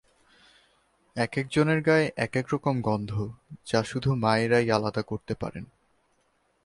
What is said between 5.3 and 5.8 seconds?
পারেন।